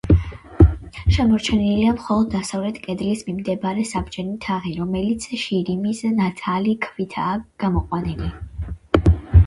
შემორჩენილია, 1.17 1.91
მხოლოდ 1.97 2.31
დასავლეთ 2.35 2.79
კედლის 2.87 3.21
მიმდებარე, 3.27 3.85
საბჯენი 3.91 4.33
თაღი, 4.47 4.75
რომელიც 4.81 5.31
შირიმის 5.45 6.05
ნათალი 6.23 6.77
ქვითაა 6.87 7.41
გამოყვანილი. 7.67 8.33